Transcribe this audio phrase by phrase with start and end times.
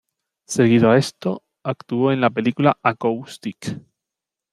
[0.47, 3.77] Seguido a esto, actuó en la película "Acoustic".